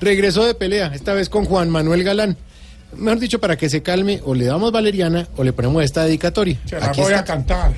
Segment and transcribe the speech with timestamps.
[0.00, 2.36] Regresó de pelea, esta vez con Juan Manuel Galán.
[2.96, 6.58] Mejor dicho, para que se calme, o le damos valeriana o le ponemos esta dedicatoria.
[6.64, 7.72] Se la Aquí voy a cantar.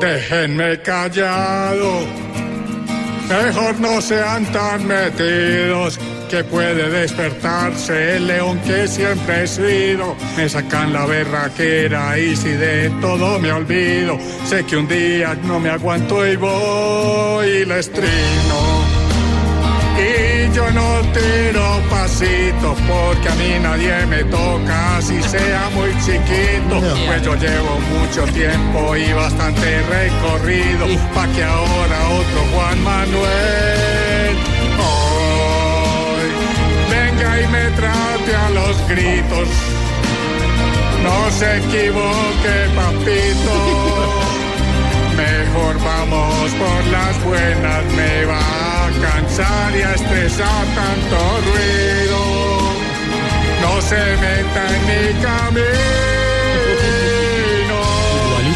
[0.00, 2.00] Déjenme callado,
[3.28, 5.98] mejor no sean tan metidos,
[6.32, 10.16] que puede despertarse el león que siempre he sido.
[10.34, 15.60] Me sacan la berraquera y si de todo me olvido, sé que un día no
[15.60, 18.60] me aguanto y voy y les trino.
[19.98, 26.80] Y yo no tiro pasitos porque a mí nadie me toca, así sea muy chiquito.
[27.08, 33.81] Pues yo llevo mucho tiempo y bastante recorrido, pa' que ahora otro Juan Manuel
[38.12, 39.48] me trate a los gritos.
[41.02, 43.54] No se equivoque, papito.
[45.16, 52.20] Mejor vamos por las buenas, me va a cansar y a estresar tanto ruido.
[53.62, 55.92] No se meta en mi camino.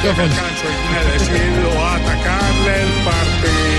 [0.02, 3.75] Que me canso y me decido a atacarle el partido.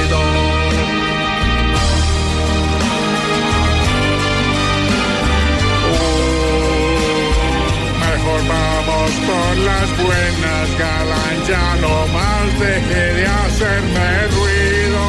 [9.47, 15.03] Por las buenas, galán, ya no más deje de hacerme ruido,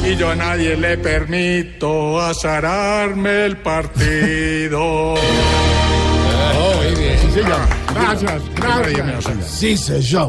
[0.05, 5.15] y yo a nadie le permito azararme el partido.
[5.15, 7.19] Oh, muy bien.
[7.95, 9.47] Gracias, gracias.
[9.47, 10.29] Sí, sé yo.